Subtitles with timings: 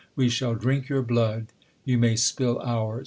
[0.15, 1.49] We shall drink your blood;
[1.85, 2.99] you may spill ours.